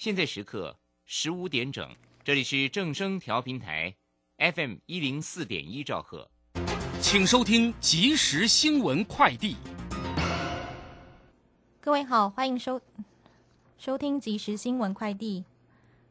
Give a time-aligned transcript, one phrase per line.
[0.00, 1.90] 现在时刻十五点整，
[2.22, 3.92] 这里是正声调频台
[4.38, 6.30] ，FM 一零四点一兆赫，
[7.00, 9.56] 请收听即时新闻快递。
[11.80, 12.80] 各位好，欢迎收
[13.76, 15.44] 收听即时新闻快递。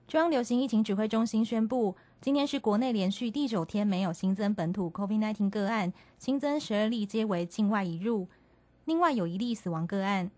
[0.05, 8.27] 中央流行疫情指挥中心宣布，今天是国内连续第九天没有新增本土 COVID-19 个案，新增十二例皆为境外移入，
[8.83, 10.29] 另外有一例死亡个案。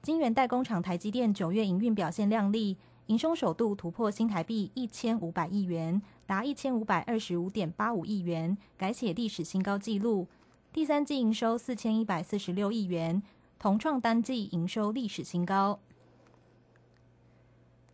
[0.00, 2.76] 晶圆代工厂台积电九月营运表现亮丽，
[3.06, 10.28] 营收首度突破新台币一千五百亿元，达一千五百二十五点八五亿元，改写历史新高纪录。
[10.72, 13.22] 第三季营收四千一百四十六亿元，
[13.58, 15.80] 同创单季营收历史新高。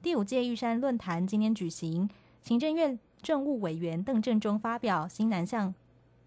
[0.03, 2.09] 第五届玉山论坛今天举行，
[2.43, 5.75] 行政院政务委员邓正中发表新南向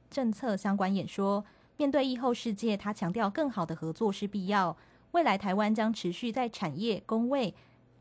[0.10, 1.46] 政策相关演说。
[1.78, 4.76] 面对疫后世界，他强调更好的合作是必要。
[5.12, 7.54] 未来台湾将持续在产业、工位、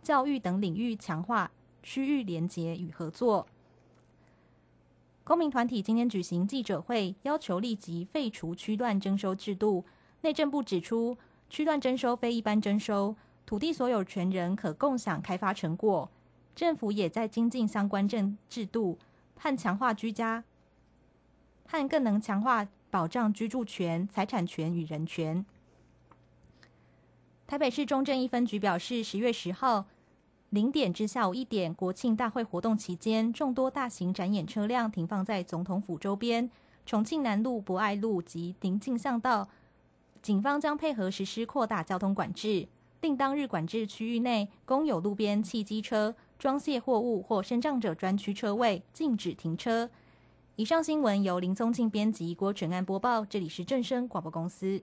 [0.03, 1.51] 教育等领域强化
[1.83, 3.47] 区域连结与合作。
[5.25, 9.85] 公民团体今天举行记者会，要求立即废除区段征收制度。
[10.21, 11.17] 内政部指出，
[11.51, 16.09] 区段征收非一般征收，土地所有权人可共享开发成果。
[16.55, 18.99] 政府也在精进相关政制度，
[19.37, 20.45] 和强化居家，
[21.67, 25.45] 和更能强化保障居住权、财产权与人权。
[27.47, 29.85] 台北市中正一分局表示，十月十号
[30.51, 36.51] 零点至下午一点，国庆大会活动期间，众多大型展演车辆停放在总统府周边、
[36.85, 39.49] 重庆南路、博爱路及临近巷道。
[40.21, 42.67] 警方将配合实施扩大交通管制，
[43.01, 49.89] 令当日管制区域内公有路边汽机车、装卸货物或身障者专区车位禁止停车。
[50.57, 53.25] 以上新闻由林宗庆编辑，郭纯安播报。
[53.25, 54.83] 这里是正声广播公司。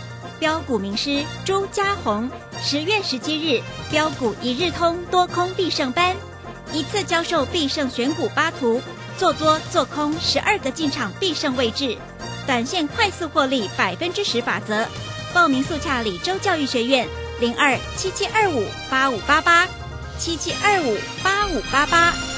[0.41, 2.27] 标股名师朱家红，
[2.59, 6.15] 十月十七日标股一日通多空必胜班，
[6.73, 8.81] 一次教授必胜选股八图，
[9.19, 11.95] 做多做空十二个进场必胜位置，
[12.47, 14.87] 短线快速获利百分之十法则。
[15.31, 17.07] 报名速洽李州教育学院
[17.39, 19.67] 零二七七二五八五八八
[20.17, 22.30] 七七二五八五八八。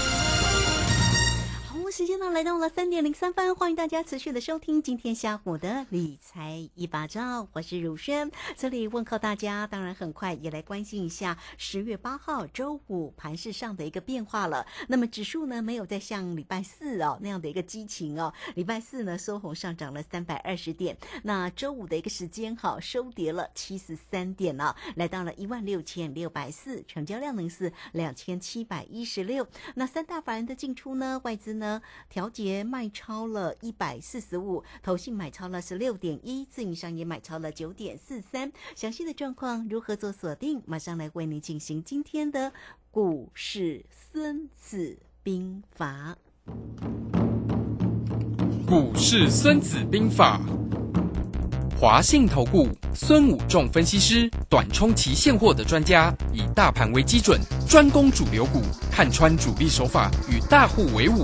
[2.34, 9.68] 来到了三点零三分，欢迎大家持续的收听今天下午的理财一把照，我是如轩，这里问候大家。
[9.68, 14.66] 当然，很快也来关心一下十月八号周五盘市上的一个变化了。
[14.88, 29.48] 那么指数呢没有再像礼拜四哦那样的一个激情哦，礼拜四呢收红上涨了三百二十点，那周五的一个时间哈收跌了七十三点了，来到了一万六千六百四，成交量呢是两千七百一十六。
[29.76, 31.80] 那三大法人的进出呢，外资呢？
[32.10, 38.52] 调节卖超了一百四十五，投信买超了十六点一，自营商也买超了九点四三。
[38.76, 40.62] 详细的状况如何做锁定？
[40.66, 42.52] 马上来为你进行今天的
[42.92, 46.18] 股市孙子兵法。
[48.68, 50.42] 股市孙子兵法，
[51.80, 58.62] 华信投顾孙武仲分析师，短冲期现货的专家，以大盘为基准，专攻主流股，
[58.92, 61.24] 看穿主力手法，与大户为伍。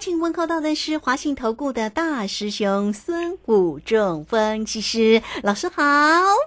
[0.00, 5.82] 请问候到的是华信投顾的大师兄孙武仲分析师老师好。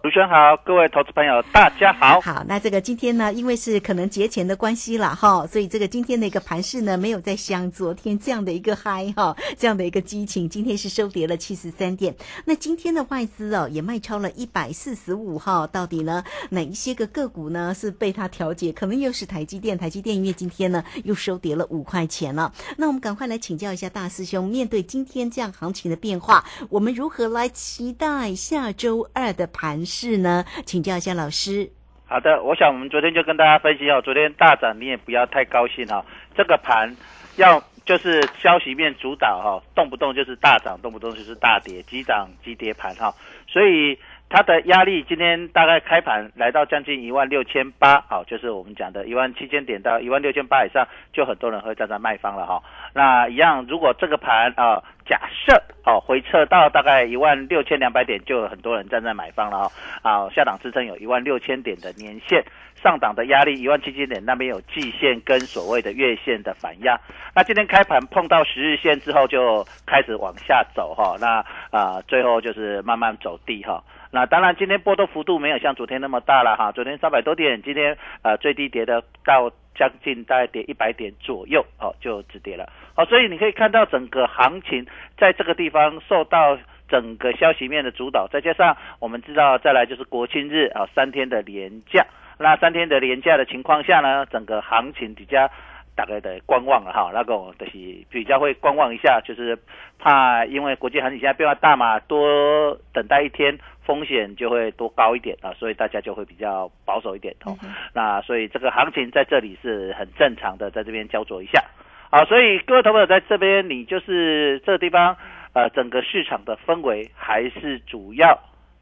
[0.01, 2.19] 主持人好，各位投资朋友大家好。
[2.19, 10.49] 好，那这个今天呢，因为是可能节前的关系了哈，所以这个今天的一个盘势呢，没有再像昨天这样的一个嗨哈，这样的一个激情。
[10.49, 12.15] 今天是收跌了七十三点。
[12.45, 18.71] 那今天的外资哦，也卖超了一百四十五号，到底呢哪一些个个股呢是被它调节？
[18.71, 22.51] 可能又是台积电，台积电因为今天呢又收跌了五块钱了。
[22.77, 30.45] 那我们赶快来请教一下大师兄，面对今天这样行情的变化，我们如何来期待下周二的盘势呢？
[30.65, 31.69] 请教一下老师。
[32.05, 36.05] 好的，我想我们昨天就跟大家分析哦，昨天大涨你也不要太高兴哈、
[36.37, 36.95] 这个盘
[37.35, 43.13] 要就是消息面主导哈、动不动就是大涨，动不动就是大跌，急涨急跌盘哈、
[43.45, 43.99] 所以
[44.33, 52.59] 它的压力今天大概开盘来到将近一万六千八，好，就是我们讲的一万七千点到一万六千八以上，就很多人会站在卖方了哈、
[52.95, 59.71] 那一样，如果这个盘啊、假设哦回撤到大概一万六千两百点，就有很多人站在买方了哈、
[60.01, 62.43] 啊，下档支撑有一万六千点的年线，
[62.81, 66.99] 上档的压力一万七千点，那边有季线跟所谓的月线的反压。
[67.35, 73.83] 那今天开盘碰到十日线之后，就开始往下走哈、那啊、最后就是慢慢走低哈、
[74.15, 76.71] 那当然，今天波动幅度没有像昨天那么大了哈。
[76.71, 82.69] 昨天三百多点，今天呃最低跌的到将近大概跌一百点左右，哦就止跌了。
[82.95, 84.85] 哦，所以你可以看到整个行情
[85.17, 92.05] 在这个地方受到整个消息面的主导，再加上我们知道再来就是国庆日啊、三天的连假，
[92.37, 95.49] 那三天的连假的情况下呢，整个行情比较。
[95.95, 97.71] 大概的观望了哈，那个就是
[98.09, 99.57] 比较会观望一下，就是
[99.99, 107.55] 怕因为国际行情现在变化大嘛，多等待一天风险就会多高一点啊，所以大家就会比较保守一点哦。
[107.93, 111.63] 那所以这个行情在这里是很正常的，在这边焦灼一下。
[112.09, 115.17] 好，所以各位投朋友在这边，你就是这个地方，
[115.53, 118.39] 呃，整个市场的氛围还是主要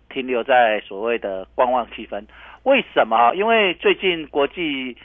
[0.10, 2.26] 停留在所谓的观望气氛。
[2.64, 3.34] 为什么？
[3.34, 4.98] 因为最近国际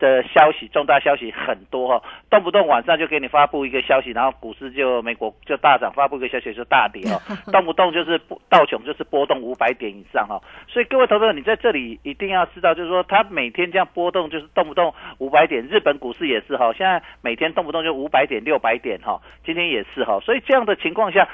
[0.00, 7.20] 的消息，重大消息很多哈、动不动晚上就给你发布一个消息，然后股市就美国就大涨，发布一个消息就大跌哦，
[7.52, 21.28] 动不动就是不道琼就是波动五百点以上哈、所以各位投资者，你在这里一定要知道，就是说它每天这样波动，就是动不动五百点，日本股市也是哈、现在每天动不动就五百点、六百点哈、今天也是哈、所以这样的情况下，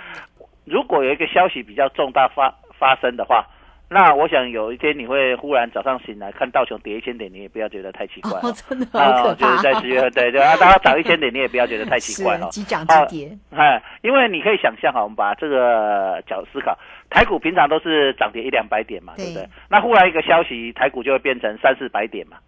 [0.65, 3.47] 如果有一个消息比较重大发发生的话，
[3.89, 8.55] 那我想有一天你会忽然早上醒来看道琼跌一千点，你也不要觉得太奇怪哦，哦。
[8.69, 12.61] 真的好可怕，就是在十月份，对对 啊，大家涨一千点，你也不要觉得太奇怪哦是。
[12.61, 16.77] 急涨急跌，哎，因为你可以想象哈，我们把这个角度思考，
[17.11, 19.49] 台股平常都是涨跌一两百点嘛，对不对对？
[19.71, 22.39] 那忽然一个消息，台股就会变成三四百点嘛。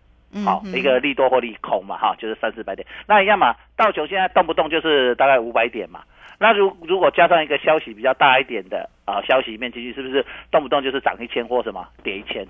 [0.44, 2.86] 好，嗯一个利多或利空嘛，哈，就是三四百点。
[3.06, 6.00] 那一样嘛，道琼现在动不动就是大概五百点嘛。
[6.40, 12.46] 那如如果加上一个消息比较大一点的啊，消息面进去，是不是动不动就是涨一千或什么跌一千？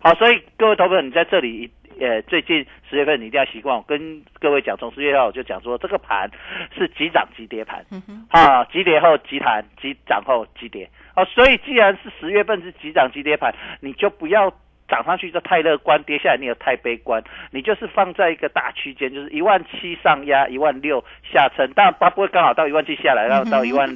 [0.00, 6.30] 好，所以各位投朋友，你在这里呃，最近十月份你一定要习惯，我跟各位讲，从十月号我就讲说，这个盘
[6.76, 10.88] 是急涨急跌盘，嗯哼，啊，急跌后急弹，急涨后急跌。
[11.14, 14.52] 啊，所以既然是十月份是急涨急跌盘，你就不要
[14.88, 21.02] 涨上去就太乐观，跌下来你也太悲观，你就是放在一个大区间，就是一万七上压，一万六
[21.32, 23.88] 下撑，当然它不会刚好到一万七下来，然后到一万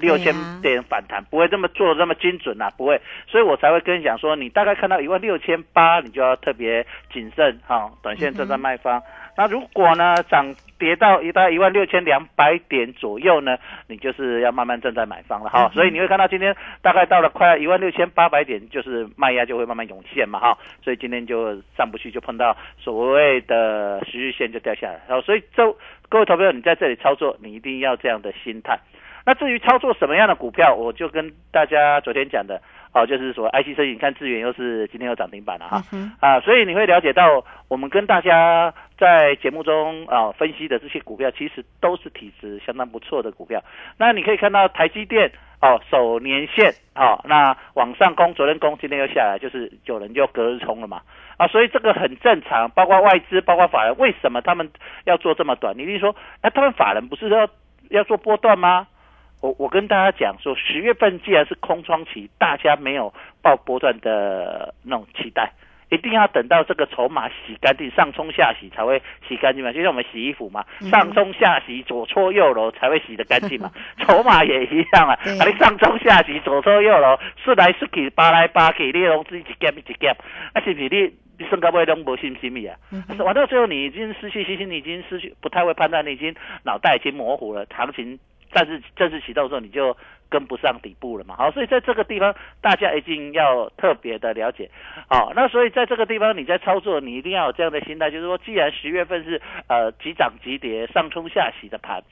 [0.00, 9.02] 六千点反弹，不会这么做得这么精准啊，不会，所以我才会跟你讲说，你大概看到一万六千八，你就要特别谨慎哈、短线正在卖方。
[9.36, 13.56] 那如果呢涨跌到一大概一万六千两百点左右呢，
[13.86, 15.70] 你就是要慢慢正在买方了哈。
[15.72, 20.58] 所以你会看到今天大概到了快一万六千八百点，就是卖压就会慢慢涌现嘛哈。
[20.82, 25.00] 所以今天就上不去，就碰到所谓的十日线就掉下来。
[25.08, 25.64] 然后所以这
[26.08, 28.78] 各位投票，你在这里操作，你一定要这样的心态。
[29.26, 32.60] 那至于操作什么样的股票，我就跟大家昨天讲的
[32.92, 35.82] 哦，就是说 IC 设计，你看智源又是今天又涨停板了哈。
[35.92, 43.62] 嗯啊，所以你会了解到，我们跟大家在节目中啊分析的这些股票，其实都是体质相当不错的股票。
[43.98, 51.02] 那你可以看到台积电哦，守年线哦，那往上攻，昨天攻，今天又下来，就是有人就隔日冲了嘛。
[51.36, 54.70] 啊，所以这个很正常，包括外资，包括法人，为什么他们
[55.04, 55.76] 要做这么短？
[55.76, 57.48] 你一定说，哎、他们法人不是要
[57.90, 58.86] 要做波段吗？
[59.40, 65.52] 我我跟大家讲说，十月份既然是空窗期，大家没有报波段的那种期待，
[65.90, 73.70] 一定要等到这个筹码洗干净，上冲下洗才会洗干净嘛，就像我们洗衣服嘛，上冲下洗，左搓右揉才会洗得干净嘛。
[73.98, 80.14] 筹码也一样啊，对啊你上冲下洗，左搓右揉，顺来顺去，扒来扒去，你拢自己一夹一夹，
[80.52, 81.12] 啊是不是你？
[81.40, 82.74] 你升高位拢无信心呀，
[83.18, 88.18] 玩到最后你已经失去信心，你已经失去不太会判断，你已经脑袋已经模糊了，行情
[88.52, 89.96] 正式正式启动的时候你就
[90.28, 91.36] 跟不上底部了嘛。
[91.36, 94.70] 好，所以在这个地方大家一定要特别的了解。
[95.08, 102.02] 好，那所以在这个地方你在操作，你一定要有这样的心态，就是说，既然十月份是呃急涨急跌、上冲下洗的盘，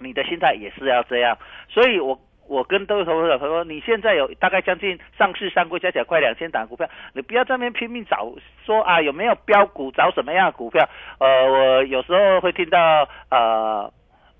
[0.00, 1.38] 你的心态也是要这样。
[1.68, 2.18] 所以我。
[2.48, 8.28] 我跟各位投资者说，你现在有大概将近上市上柜加起来快两千档股票，你不要在那边拼命找
[8.66, 10.88] 说啊有没有标股，找什么样的股票。
[11.20, 13.92] 呃，我有时候会听到呃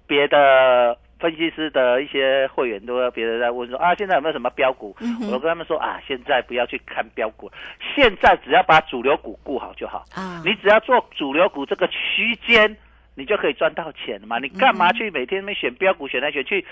[0.08, 4.96] 别的分析师的一些会员都别人在问说啊，现在有没有什么标股？
[5.30, 7.50] 我跟他们说啊，现在不要去看标股，
[7.94, 10.04] 现在只要把主流股顾好就好。
[10.14, 12.74] 啊，你只要做主流股这个区间，
[13.14, 14.38] 你就可以赚到钱了嘛。
[14.38, 16.64] 你干嘛去每天那边选标股选来选去？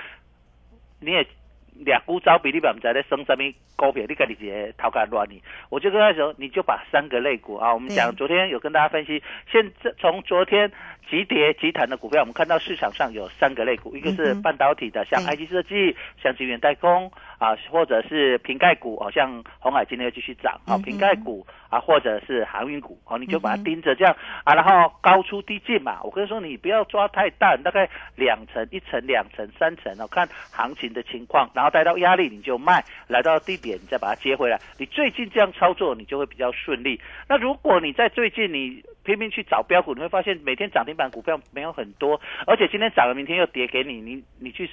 [1.01, 1.25] 你也
[1.85, 3.45] 俩股招比，你嘛不知道在升什么
[3.77, 5.43] 股票，你看你直接头壳乱你。
[5.71, 10.71] 我就跟他说，你就把三个类股啊，我们讲昨天有跟大家分析，现在从昨天
[11.09, 24.15] 急跌急弹的股票，我们看到市场上有三个类股，一个是半导体的，像对 IC 设计，像晶圆代工啊，或者是瓶盖股，好、像红海今天又继续涨啊，瓶盖股啊，或者是航运股，哦，你就把它盯着这样
[24.45, 26.01] 啊，然后高出低进嘛。
[26.03, 34.59] 我跟你说，你不要抓太淡，大概两层、一层、两层、三层哦，看行情的情况，然后带到压力你就卖，来到低点你再把它接回来。
[34.77, 37.01] 你最近这样操作，你就会比较顺利。
[37.29, 44.69] 那如果你在最近你拼命去找标股，你会发现每天涨停板股票没有很多，而且今天涨了，明天又跌给你，你你去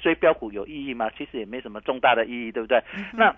[0.00, 1.10] 追标股有意义吗？
[1.16, 2.82] 其实也没什么重大的意义，对不对？
[3.12, 3.34] 那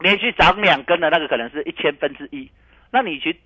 [0.00, 2.50] 连续涨两根的那个可能是一千分之一，
[2.90, 3.38] 那你去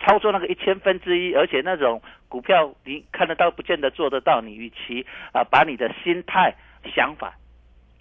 [0.00, 4.40] 操作那个一千分之一，而且那种股票你看得到，不见得做得到。
[4.40, 6.54] 你与其啊、把你的心态
[6.94, 7.34] 想法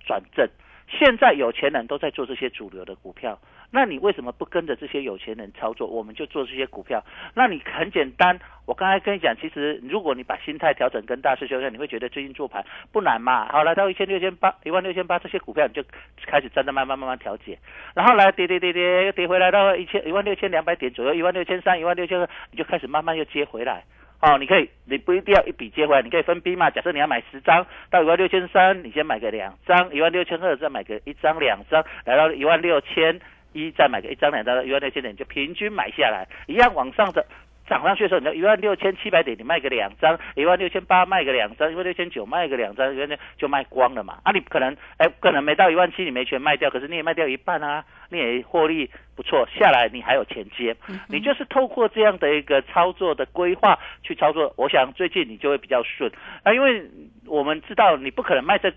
[0.06, 0.50] 转正，
[0.90, 3.40] 现在有钱人都在做这些主流的股票，
[3.76, 5.88] 那你为什么不跟着这些有钱人操作？
[5.88, 7.04] 我们就做这些股票。
[7.34, 13.52] 那你很简单，我刚才跟你讲，其实如果你把心态调整跟大师兄一样，你会觉得最近做盘不难嘛。
[13.52, 15.84] 好，来到一千六千八、一万六千八这些股票，你就
[16.28, 17.58] 开始站在慢慢慢慢调节，
[17.96, 23.84] 然后来跌跌跌跌，跌回来到一千一万六千两百点左右，一万六千三、一万六千二，你就开始慢慢又接回来。
[24.22, 26.70] 哦，你可以，你不一定要一笔接回来，你可以分批嘛。
[26.70, 33.20] 假设你要买十张，到一万六千三，你先买个两张，一万六千二再买个一张两张，来到一万六千
[33.54, 37.26] 一再买个一张两张，一万六千点就平均买下来，一样往上的。
[37.66, 44.18] 涨上去的时候，你要一万六千七百点，你卖个两张；一万六千八卖个两张；一万六千九卖个两张，原来就卖光了嘛。
[44.24, 50.76] 啊，你可能哎，可能没到一万七，你没全卖掉，可是你也卖掉一半啊，你也获利不错，下来你还有钱接。
[51.08, 56.12] 你就是透过这样的一个操作的规划去操作，我想最近你就会比较顺
[56.44, 56.86] 啊，因为
[57.26, 58.74] 我们知道你不可能卖在。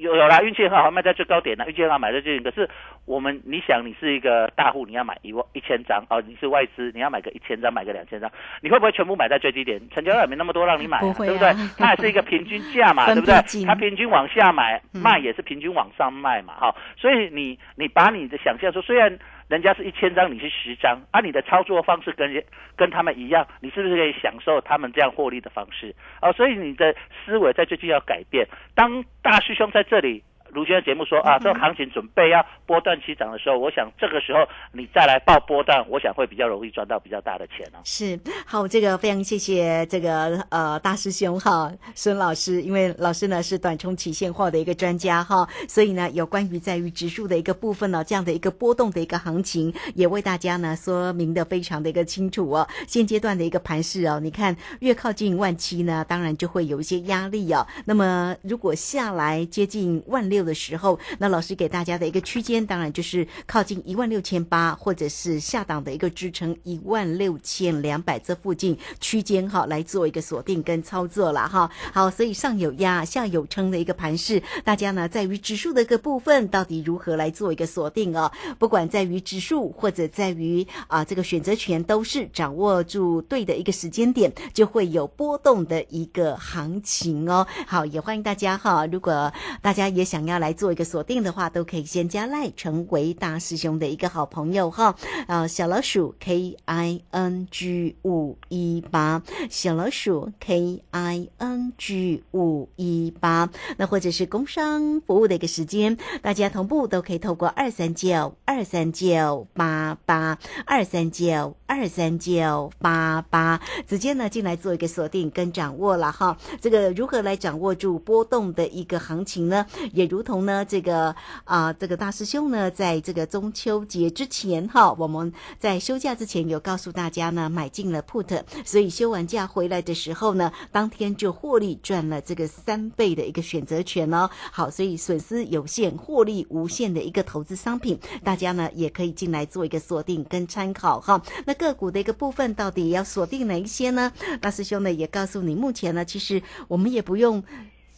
[0.00, 2.42] 有有啦，运气很好，卖在最高点了，运气很好买在最近。
[2.42, 2.68] 可是
[3.04, 8.30] 我们，你想你是一个大户，你要买一万一千张哦，你是外资，你要买个一千张，买个两千张，
[8.62, 9.80] 你会不会全部买在最低点？
[9.90, 11.52] 成交量也没那么多让你买、不啊对不对？
[11.76, 13.34] 它也是一个平均价嘛， 对不对？
[13.66, 19.18] 它平均往下买嗯卖也是平均往上卖嘛，哈、所以你你把你的想象说，虽然
[19.50, 22.42] 人家是一千张，你是十张，按，你的操作方式跟人
[22.76, 25.94] 跟他们一样，你是不是可以享受他们这样获利的方式？
[26.22, 26.94] 哦，所以你的
[27.26, 28.46] 思维在最近要改变。
[28.74, 30.22] 当大师兄在这里。
[30.52, 34.40] 卢轩的节目说啊，这个行情准备要波段起涨的时候，我想这个时候
[34.72, 37.78] 你再来报波段，我想会比较容易赚到比较大的钱哦。
[37.84, 52.66] 是好，这个非常谢谢这个呃大师兄哈孙老师，因为老师呢是短冲期现货的一个专家哈，所以呢有关于在于指数的一个部分呢，这样的一个波动的一个行情，也为大家呢说明的非常的一个清楚哦。
[52.86, 57.66] 现阶段的一个盘势哦，你看越靠近万七呢，当然就会有一些压力哦。
[57.84, 71.70] 那么如果下来接近万六的时候，那老师给大家的一个区间，当然就是靠近一万六千八，或者是下档的一个支撑一万六千两百这附近区间哈，来做一个锁定跟操作了哈。
[71.92, 78.32] 好，所以上有压，下有撑的一个盘势，大家呢在于指数的一个部分，到底如何来做一个锁定哦？
[78.58, 87.46] 不管在于指数或者在于啊这个选择权，都是掌握住对的一个时间点，就会有波动的一个行情哦。
[87.66, 90.29] 好，也欢迎大家哈，如果大家也想要。
[90.30, 94.94] 要来做一个锁定的话，都可以先加赖成为大师兄的一个好朋友哈。
[95.26, 103.50] 啊，小老鼠 K I N G 五一八，小老鼠 K I N G 五一八。
[103.76, 116.36] 那或者是工商服务的一个时间，大家同步都可以透过二三九二三九八八二三九二三九八八，直接呢进来做一个锁定跟掌握了哈。
[116.60, 119.66] 这个如何来掌握住波动的一个行情呢？
[119.92, 134.30] 也如同呢这个啊、这个大师兄呢，在这个中秋节之前哈，我们在休假之前有告诉大家呢，买进了 put，所以休完假回来的时候呢，当天就获利赚了这个三倍的一个选择权哦。
[134.52, 141.20] 好，所以损失有限，获利无限的一个投资商品，大家呢也可以进来做一个锁定跟参考哈。
[141.46, 144.12] 那个股的一个部分到底要锁定哪一些呢？
[144.40, 147.42] 大师兄呢也告诉你，目前呢其实我们也不用。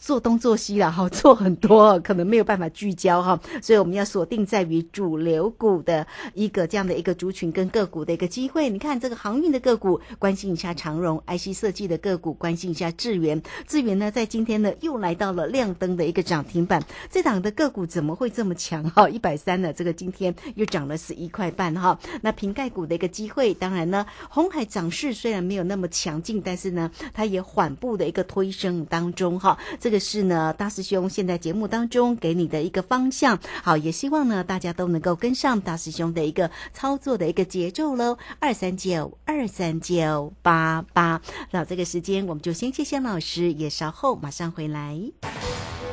[0.03, 8.69] 做东做西了哈， 做很多可能没有办法聚焦哈，所以我们要锁定在于主流股的一个这样的一个族群跟个股的一个机会。
[8.69, 13.41] 你看这个航运的个股，关心一下长荣；IC 设计的个股，关心一下智源。
[13.65, 19.07] 智源呢，在今天呢又来到了亮灯的一个涨停板，这档的个股怎么会这么强哈？
[19.07, 21.97] 一百三呢，这个今天又涨了十一块半哈。
[22.21, 29.57] 那瓶盖股的一个机会，当然呢，红海涨势虽然没有那么强劲，但是呢，它也缓步的一个推升当中哈。
[29.79, 33.37] 这个是呢，大师兄现在节目当中给你的一个方向。
[33.63, 38.17] 好，也希望呢大家都能够跟上大师兄的一个操作的一个节奏喽。
[38.39, 41.21] 二三九二三九八八，
[41.51, 44.99] 那这个时间我们就先谢谢老师，也稍后马上回来。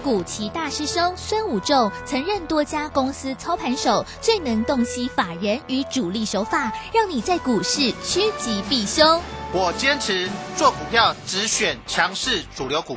[0.02, 9.20] 古奇大师兄孙武仲曾任多家公司操盘手，最能洞悉法人与主力手法，让你在股市趋吉避凶。
[9.52, 10.26] 我坚持
[10.56, 12.96] 做股票只选强势主流股，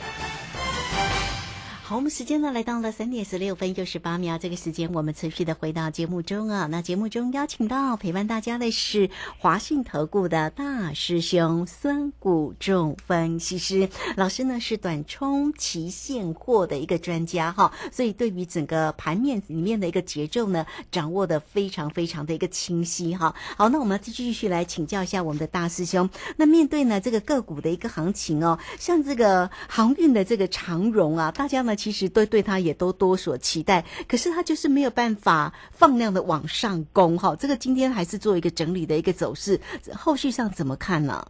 [1.91, 6.65] 好，我们时间呢来到了三点十六分又十八秒，这个时间我们持续的回到节目中啊。
[6.67, 23.35] 那节目中邀请到陪伴大家的是华信投顾的大师兄孙谷仲分析师老师呢，是短冲期现货的一个专家哈，所以对于整个盘面里面的一个节奏呢，掌握的非常非常的一个清晰哈。
[23.57, 26.09] 好，那我们继续来请教一下我们的大师兄。
[26.37, 37.35] 那面对呢这个个股的一个行情哦，像这个航运的这个长荣啊，大家呢其实都对他也都多所期待，可是他就是没有办法放量的往上攻哈。
[37.35, 39.59] 这个今天还是做一个整理的一个走势，
[39.95, 41.25] 后续上怎么看呢？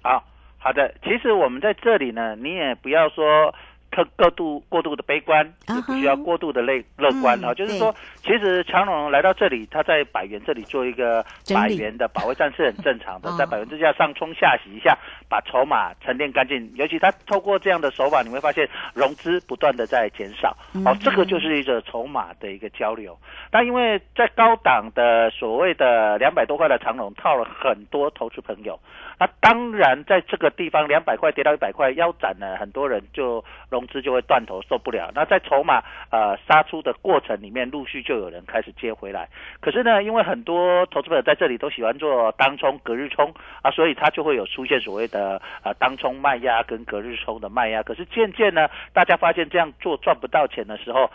[0.00, 0.24] 好
[0.56, 3.52] 好的，其实我们在这里呢，你也不要说
[3.92, 7.54] 特过度过度的悲观，也不需要过度的乐乐观嗯啊。
[7.54, 11.24] 就是说，其实长龙来到这里，他在百元这里做一个
[11.54, 16.72] 百元的保卫战是很正常的哦，在百元之下上冲下洗一下，把筹码沉淀干净。
[16.74, 23.16] 尤其他透过这样的手法，你会发现融资不断的在减少，哦，这个就是一个筹码的一个交流。
[23.50, 28.80] 那因为在高档的所谓的两百多块的长龙套了很多投资朋友，
[29.18, 35.10] 那当然在这个地方两百块跌到一百块腰斩了，很多人就融资就会断头受不了。
[35.14, 39.28] 那在筹码呃杀出的过程里面，陆续就有人开始接回来。
[39.60, 47.82] 可是呢，因为很多投资朋友在这里都喜欢做当冲、隔日冲啊，所以它就会有出现所谓的呃当冲卖压跟隔日冲的卖压。
[47.82, 51.10] 可是渐渐呢，大家发现这样做赚不到钱的时候，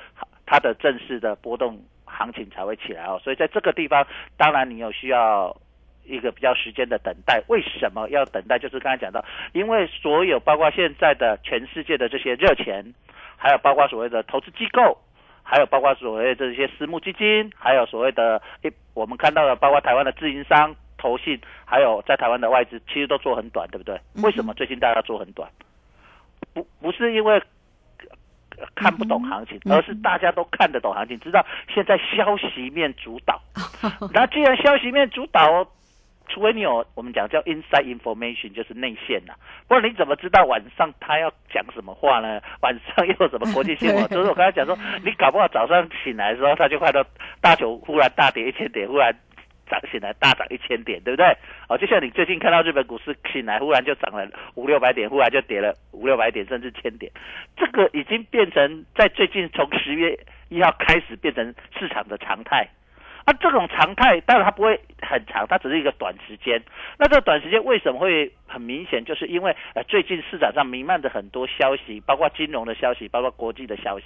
[0.46, 3.20] 它的正式的波动行情才会起来哦。
[3.24, 4.06] 所以在这个地方，
[4.38, 5.56] 当然你有需要。
[6.08, 8.58] 一个比较时间的等待，为什么要等待？
[8.58, 12.84] 就是刚才讲到，因为所有包括现在的全世界的这些热钱，
[13.36, 14.98] 还有包括所谓的投资机构，
[15.44, 24.00] 还有包括所谓的这些私募基金，还有所谓的一我们看到的，包括台湾的自营商、投信，还有在台湾的外资，其实都做很短，对不对？
[24.24, 25.50] 为什么最近大家做很短？
[26.54, 27.42] 不不是因为。
[28.60, 33.40] 呃看不懂行情，而是大家都看得懂行情，知道现在消息面主导。
[34.12, 35.64] 那既然消息面主导，
[36.30, 39.34] 除非你有我们讲叫 inside information，就是内线呐、
[39.68, 42.42] 不然你怎么知道晚上他要讲什么话呢？
[42.62, 44.08] 晚上又有什么国际新闻？
[44.08, 47.06] 就是我刚才讲说，你搞不好早上醒来的时候，他就看到
[47.42, 49.14] 大球忽然大跌一千点，忽然
[49.70, 51.26] 涨醒来大涨一千点，对不对？
[51.70, 57.12] 哦，就像你最近看到日本股市醒来忽然就涨了五六百点，忽然就跌了五六百点，甚至千点，
[57.56, 60.18] 这个已经变成在最近从十月
[60.50, 62.68] 一号开始变成市场的常态。
[63.28, 66.64] 啊，这种常态当然它不会很长，它只是一个短时间。
[66.98, 69.04] 那这个短时间为什么会很明显？
[69.04, 74.06] 就是因为呃最近市场上弥漫着很多消息，包括金融的消息，包括国际的消息。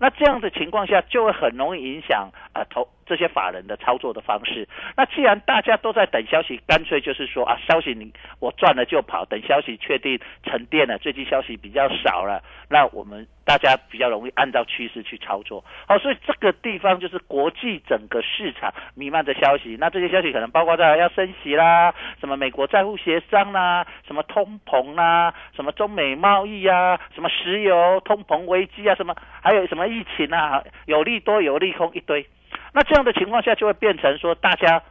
[0.00, 4.68] 那这样的情况下，就会很容易影响啊投这些法人的操作的方式。
[4.96, 15.64] 那既然大家都在等消息，干脆就是说啊，消息你我赚了就跑，等消息确定沉淀了，最近消息比较少了，那我们大家比较容易按照趋势去操作。
[15.86, 32.26] 好，所以这个地方就是国际整个市场弥漫着消息，那这些消息可能包括在要升息啦，什么美国债务协商啦，什么通膨啦，什么中美贸易啊，什么石油通膨危机啊，什么还有什么疫情啊，有利多有利空一堆。
[32.72, 34.82] 那这样的情况下，就会变成说大家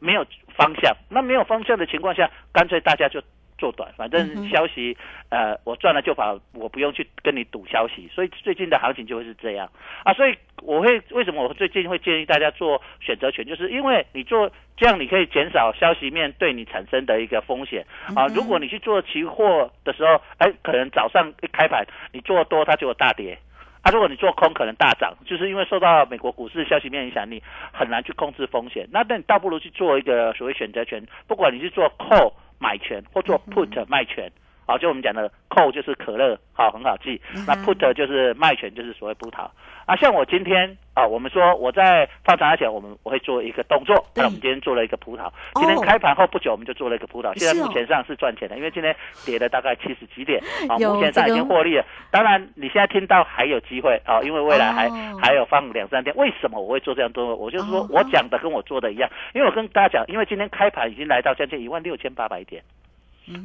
[0.00, 0.24] 没有
[0.56, 0.96] 方向。
[1.08, 3.20] 那没有方向的情况下，干脆大家就
[3.58, 4.96] 做短，反正消息
[5.30, 8.08] 呃我赚了就跑，我不用去跟你赌消息。
[8.14, 9.68] 所以最近的行情就会是这样
[10.04, 10.12] 啊。
[10.14, 18.26] 所以我会为什么我最近会建议大家做选择权，就是因为你做这样，你可以减少消息面对你产生的一个风险啊。
[18.28, 23.36] 如果你去做期货的时候，哎，可能早上一开盘你做多，它就有大跌。
[23.82, 28.86] 啊，如果你做空可能大涨，就是因为受到美国股市消息面影响，你很难去控制风险。
[28.90, 34.30] 那那你倒不如去做一个所谓选择权，不管你是做 call 买权或做 put 卖权。
[34.68, 37.18] 好，就我们讲的 call 就是可乐，好，很好记。
[37.46, 39.48] 那 put 就是卖权，就是所谓葡萄。
[39.86, 43.96] 啊，像我今天啊，我们说我在放长前，我们我会做一个动作。
[44.14, 45.32] 那我们今天做了一个葡萄。
[45.54, 47.32] 今天开盘后不久，我们就做了一个葡萄。
[47.38, 51.82] 现在目前上是赚钱的，因为今天跌了大概七十几点， 啊，目前上已经获利了。
[52.10, 56.14] 当然，你现在听到还有机会啊，因为未来还还有放两三天。
[56.14, 57.34] 为什么我会做这样动作？
[57.34, 62.62] 我就是说我讲的跟我做的一样，因为我跟大家讲，因为今天开盘已经来到将近一万六千八百点。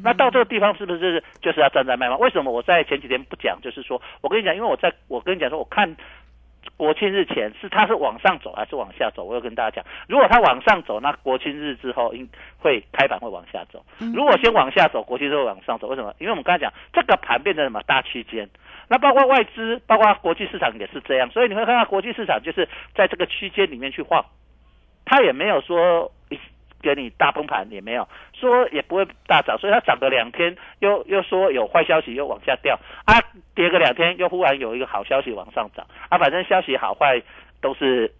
[0.02, 2.18] 那到这个地方是不是就是要站在卖方？
[2.18, 3.58] 为什么我在前几天不讲？
[3.60, 5.94] 就是说我跟你讲，因为我在我跟你讲说，我看
[6.76, 9.24] 国庆日前是它是往上走还是往下走？
[9.24, 12.26] 我有跟大家讲，如果它往上走，那国庆日之后应
[12.58, 13.80] 会开盘会往下走；
[14.14, 15.86] 如果先往下走，国庆日会往上走。
[15.88, 16.14] 为什么？
[16.18, 18.48] 因为我们刚才讲这个盘变成什么大区间，
[18.88, 24.24] 那包括外资，包括国际市场也是这样，所以你会看到国际市场就是在这个区间里面去晃，
[25.04, 26.10] 它也没有说。
[26.84, 33.18] 给你大崩盘也没有说也不会大涨，所以它涨个两天又又说有坏消息又往下掉啊，
[33.54, 37.22] 跌个两天又忽然有一个好消息往上涨啊，反正消息好坏
[37.62, 38.12] 都是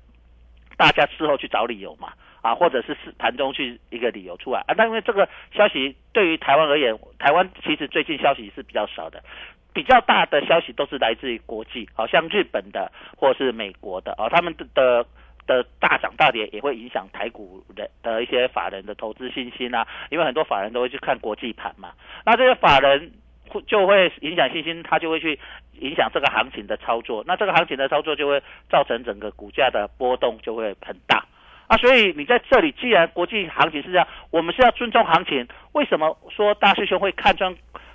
[0.78, 4.74] 大家事后去找理由嘛啊，或者是是盘中去一个理由出来啊。
[4.76, 9.22] 但因为这个消息对于台湾而言，台湾其实最近消息是比较少的，
[9.74, 15.06] 比较大的消息都是来自于国际，好像日本的或是美国的啊，他们的。
[15.46, 21.92] 的大涨大跌也会影响台股的的一些法人的投资信心啊，因为很多法人都会去看国际盘嘛，
[22.24, 23.12] 那这些法人
[23.48, 25.38] 会就会影响信心，他就会去
[25.80, 31.24] 影响这个行情的操作，那这个行情的操作就会造成整个股价的波动就会很大
[31.66, 37.54] 啊，所以你在这里既然国际行情是这样，我们是要尊重行情，为什么说大师兄会看穿？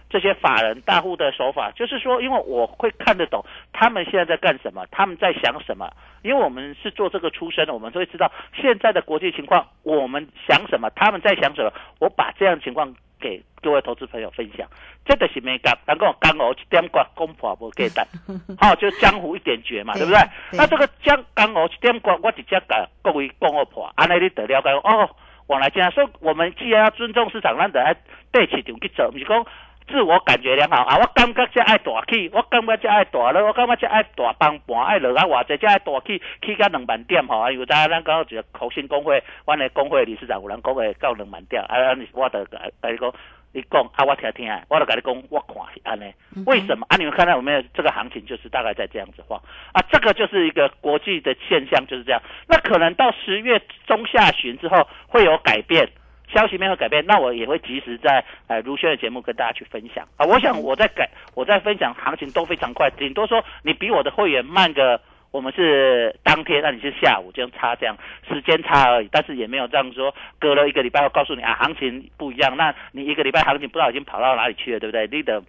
[0.09, 5.89] 这些法人大户的手法，就是说，因为我会看得懂他们现在在干什么，他们在想什么。
[6.21, 11.71] 因为我们是做这个出身的，我们都会知道现在的国际情况，我们想什么，他们在想什么。
[11.99, 14.67] 我把这样的情况给各位投资朋友分享，
[15.05, 18.05] 这个是没干，但跟我刚好一点挂攻破不给单，
[18.59, 20.19] 好，就江湖一点绝嘛，对不对？
[20.51, 25.09] 那这个江刚好一点挂，我直接给各位讲我婆，安尼你得了解哦。
[25.47, 27.95] 往来这样，所以我们既然要尊重市场，咱得
[28.31, 29.45] 对市场去做，不是讲。
[29.89, 30.97] 自我感觉良好啊！
[30.97, 37.39] 我感觉才爱大起，我感觉才爱大了，我感觉才爱大帮盘，爱落啊偌济，才爱大起，起到两万点吼！
[37.39, 41.75] 啊，有在咱讲一个核心工会，阮的工会理事长有人讲会到两万点，啊，
[42.13, 43.13] 我得甲你讲，
[43.51, 46.13] 你讲啊，我听听，我得甲你讲，我看是安尼。
[46.45, 46.95] 为什么啊？
[46.97, 49.41] 你们看到有没有这个行情，就是大概在这样子晃
[49.73, 49.81] 啊？
[49.91, 52.21] 这个就是一个国际的现象，就是这样。
[52.47, 55.89] 那可能到十月中下旬之后会有改变。
[56.33, 60.25] 消息面会改变，那我也会及时在呃如轩的节目跟大家去分享啊。
[60.25, 75.07] 我想我在改，我在分享行情都非常快，顶多说你比我的会员慢个，我们是当天，那你是下午就差这样时间差而已，但是也没有这样说隔了一个礼拜后告诉你啊行情不一样，那你一个礼拜行情不知道已经跑到哪里去了，对不对？
[75.11, 75.41] 你的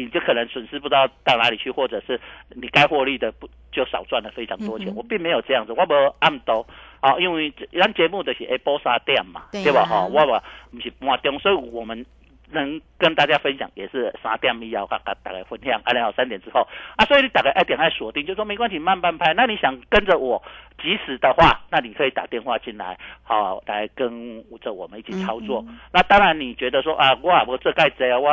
[0.00, 4.94] 你就可能损失不知道到哪里去，或者是你该获利的不就少赚了非常多钱。
[4.94, 6.66] 我并没有这样子，我不按多。
[7.00, 9.72] 啊，因为咱节目的是 A 波三点嘛，对。
[9.72, 9.84] 吧？
[9.84, 12.06] 哈，我我不是半中，所以我们
[12.52, 15.80] 能跟大家分享也是三点以后，跟大家分享。
[15.84, 16.60] 啊，然后三点之后，
[16.96, 19.34] 啊，所以你大概一点开锁定，就说没关系，慢半拍。
[19.34, 20.40] 那你想跟着我
[20.80, 25.64] 及时的话，那你可以打电话进来，好来跟着我们一起操作。
[25.92, 28.30] 那当然，你觉得说啊，我我这盖子啊，我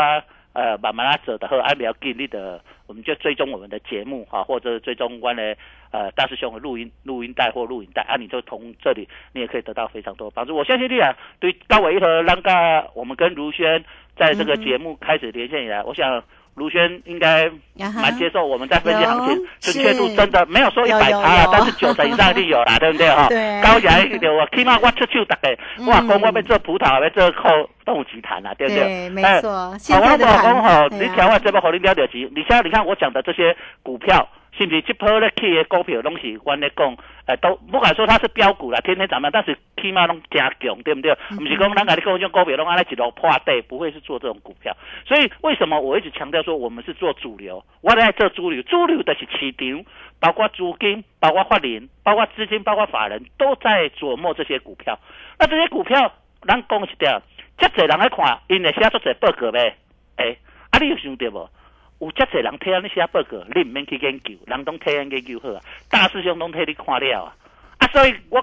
[0.60, 2.62] 呃慢慢拉走的，和安比较给力的。
[2.88, 5.56] 我们就追踪我们的节目哈，或者追踪关的
[5.92, 10.56] 呃大师兄的录音录音带或录影带啊，你就从这里你也可以得到非常多帮助。
[10.56, 13.86] 我相信你啊，对高伟和啷个我们跟如轩
[14.18, 16.24] 在这个节目开始连线以来，我想。
[16.60, 17.50] 卢轩应该
[17.96, 23.30] 蛮接受我们在分析行情，准确度真的没有说一百趴，但是九成以上就有啦，对不对哈？
[23.64, 27.50] 高起来一点，我起码我出手大概，我讲我要做葡萄，要做靠
[27.86, 29.10] 动物集团啦，对不对？
[29.10, 29.74] 没错。
[29.80, 32.30] 现在的讲吼，你调完这边好，你了解级。
[32.36, 34.28] 你现在你看我讲的这些股票。
[34.60, 36.94] 是不是这波咧起的股票拢是我咧讲，
[37.28, 41.16] 诶，都不敢说它是标股啦，天天涨嘛，但是起码拢加强，对不对？
[41.30, 44.76] 不是讲咱家你讲这种股票拢安尼一路破底，不会是做这种股票。
[45.08, 47.64] 所以为什么我一直强调说我们是做主流？
[47.80, 49.86] 我在做主流，主流的是市场，
[50.20, 55.00] 包括资金，包括法人，包括资金，包括法人都在琢磨这些股票。
[55.40, 56.12] 那这些股票，
[56.46, 57.22] 咱讲一点，
[57.58, 59.78] 这侪人来看，因为写出侪报告呗，
[60.18, 60.38] 诶，
[60.72, 61.50] 啊，你有想到无？
[62.00, 65.60] 有遮侪人睇安尼写报告，你唔免去研究，人都睇安研究好啊。
[65.90, 67.36] 大师兄都替你看了啊，
[67.80, 68.42] 啊，所以我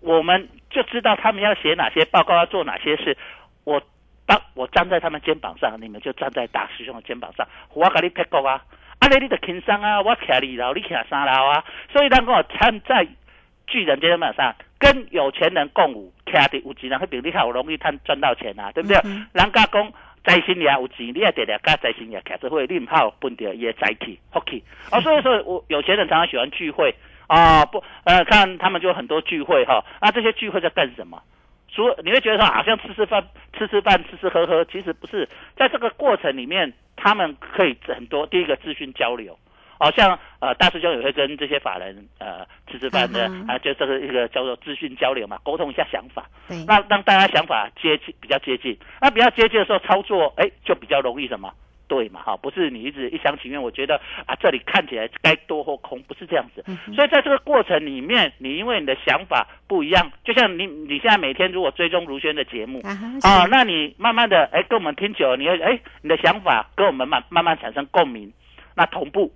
[0.00, 3.16] 我们就知道他们要写哪些报告，要做哪些事。
[3.64, 3.80] 我
[4.26, 7.48] 当我站在他们肩膀上，你们就站在大师兄的肩膀上。
[7.72, 8.62] 我给你拍过啊，
[8.98, 11.64] 啊，你你就轻松啊，我徛二楼，你徛三楼啊。
[11.90, 13.08] 所以，当我站在
[13.66, 18.96] 巨人肩膀上，跟有钱人共舞，徛的有钱人，比你好容易赚赚到钱啊，对不对？
[19.32, 19.92] 人家讲。
[20.28, 24.62] 在心也有钱，你也得了，加在心也开始会另炮分掉也在起，o k
[24.92, 26.94] 哦， 所以说我有钱人常常喜欢聚会
[27.26, 31.18] 啊，不呃，看他们就很多聚会哈，那这些聚会在干什么？
[31.70, 39.38] 除你会觉得说好像吃吃饭、吃吃饭、吃吃喝喝，其实不是，在这个过程里面，他们可以很多第一个资讯交流。
[39.78, 46.28] 好像呃大师兄也会跟这些法人呃吃吃饭的啊，就这个一个叫做资讯交流嘛，沟通一下想法，
[46.66, 51.52] 那让大家想法接近比较接近，那比较接近的时候操作哎就比较容易什么？
[51.86, 56.62] 对嘛哈，不是你一直一厢情愿，我觉得啊这里看起来该多或空不是这样子，
[56.94, 62.82] 所以在这个过程里面，你因为你的想法不一样，就像你你现在每天如果追踪如轩的节目
[63.22, 68.30] 啊，那你慢慢的哎跟我们听久了，你会哎你的想法跟我们慢慢慢产生共鸣，
[68.76, 69.32] 那同步。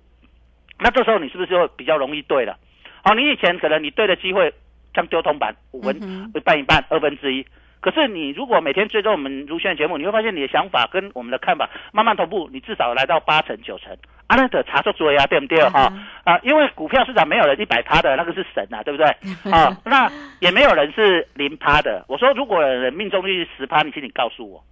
[0.79, 2.57] 那这时候你是不是就比较容易对了？
[3.03, 4.53] 好，你以前可能你对的机会
[4.95, 5.95] 像丢铜板五分
[6.33, 7.45] 一半一半二分之一，
[7.79, 13.95] 可是你如果每天追踪我们如轩的节目，你会发现你的想法跟我们的看法慢慢同步，你至少来到八成九成。
[14.27, 15.91] 阿那的查出追啊，对不对哈？
[16.23, 19.05] 啊，因为股票市场没有人一百趴的，那个是神啊，对不对？
[19.51, 20.09] 啊，那
[20.39, 22.05] 也没有人是零趴的。
[22.07, 24.63] 我说如果人命中率十趴，你请你告诉我。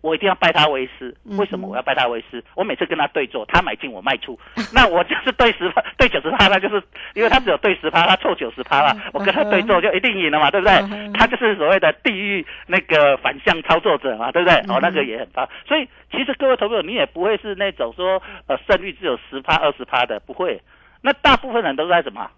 [0.00, 2.42] 我一定要拜他为师，为什么我要拜他为师？
[2.54, 4.38] 我每次跟他对坐，他买进我卖出，
[4.72, 6.82] 那我就是对十趴， 对九十趴，那就是
[7.14, 10.74] 因为他只有对十趴，他错九十趴了，我跟他对坐就一定赢了嘛，对不对？
[11.14, 14.56] 他就是所谓的地狱那个反向操作者嘛，对不对？
[14.68, 20.60] 哦，那个也很棒，所以其实各位投友，你也不会是那种说呃胜率只有十趴二十趴的，不会。
[21.00, 22.30] 那大部分人都在什么？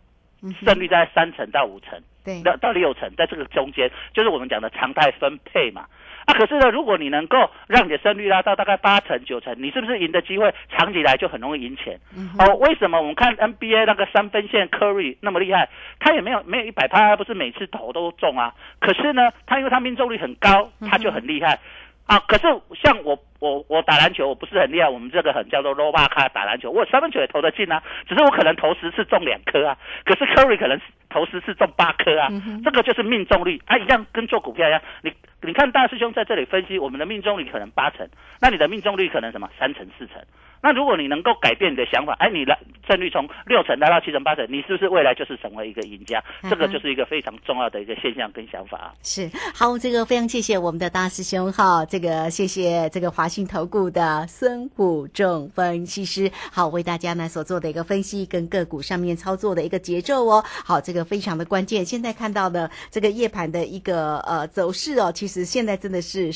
[0.64, 5.84] 胜率在三成到五成，对，到到六成，在这个中间，就是我们讲的常态分配嘛。
[6.30, 11.98] 啊， 可是呢，如果你能够让你的胜率拉到大概八成九成，你是不是赢的机会长期来就很容易赢钱？
[12.38, 18.54] 哦，为什么我们看 NBA 那个三分线 Curry 那么厉害，他也没有没有一百趴，不是每次投都中啊？
[18.80, 21.58] 可是呢，他因为他命中率很高，他就很厉害。
[22.06, 22.48] 啊，可是
[22.82, 24.88] 像我我我打篮球，我不是很厉害。
[24.88, 29.76] 我们这个很叫做 low 巴卡打篮球，我三分球也投得进啊，只是我可能投十次中两颗啊。
[30.04, 32.26] 可是 Curry 可能投十次中八颗啊，
[32.64, 33.62] 这个就是命中率。
[33.66, 38.06] 啊，一样跟做股票一样，你你看大师兄在这里分析，我们的命中率可能八成，
[38.40, 40.16] 那你的命中率可能什么三成四成。
[40.62, 46.22] 那如果你能够改变你的想法，哎，你来胜率从六成来到七成八成，你是不是未来就是成为一个赢家？
[46.50, 48.92] 这个就是一个非常重要的一个现象跟想法。
[49.02, 60.44] 是好，这个非常谢谢我们的大师兄哈，这个谢谢这个华信投顾的孙虎仲分析师，好为大家呢所做的一个分析跟个股上面操作的一个节奏哦。
[60.44, 61.82] 好，这个非常的关键。
[61.82, 66.30] 现在看到的这个夜盘的一个呃走势哦，其实现在真的是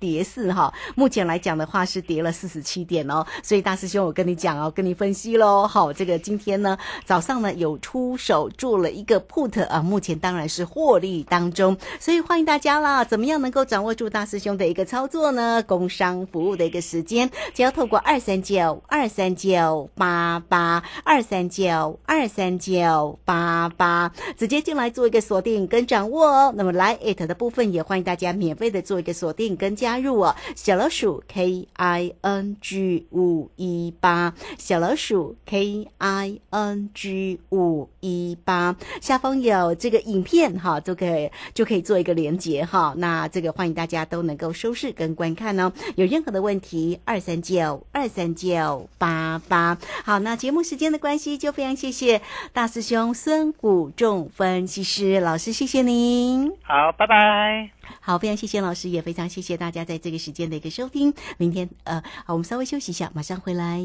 [0.00, 0.72] 跌势哈。
[0.96, 3.58] 目前来讲的话是跌了四十七点哦，所以。
[3.68, 5.66] 大师兄，我跟你讲哦，跟你分析喽。
[5.66, 13.04] 好，这个今天呢，早上呢有出手做了一个 put 啊，目前当然是获利当中，所以欢迎大家啦。
[13.04, 15.62] 怎么样能够掌握住大师兄的一个操作呢？
[15.66, 26.54] 工商服务的一个时间，只要透过二三九二三九八八二三九二三九八八直接进来做一个锁定跟掌握哦。
[26.56, 30.34] 那么来 it 的部分也欢迎大家免费的做一个锁定跟加入哦。
[30.54, 42.94] 小老鼠 K I N G 五一八，小老鼠 K I N G 五一八，下方有这个影片哈，都可以就可以做一个连接哈。
[42.96, 45.72] 那这个欢迎大家都能够收视跟观看哦。
[45.96, 49.76] 有任何的问题，二三九二三九八八。
[50.04, 52.22] 好，那节目时间的关系，就非常谢谢
[52.52, 56.50] 大师兄孙谷仲分析师老师，谢谢您。
[56.62, 57.77] 好，拜拜。
[58.00, 61.14] 好，非常谢谢老师，也非常谢谢大家在这个时间的一个收听。
[61.36, 63.84] 明天呃，好，我们稍微休息一下，马上回来。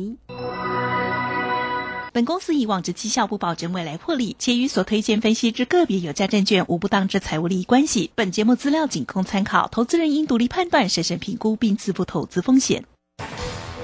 [2.11, 8.11] 本公司以往之绩效不保证未来获利，且与所推荐分析之个别有价证券无不当之财务利益关系。
[8.13, 12.85] 本节目资料仅供参考，投资人应独立判断、审慎评估并自负投资风险。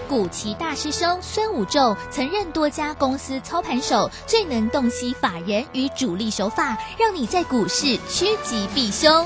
[0.08, 9.26] 古奇大师兄孙武仲曾任多家公司操盘手，最能洞悉法人与主力手法，让你在股市趋吉避凶。